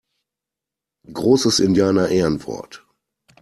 [1.13, 2.83] Großes Indianerehrenwort!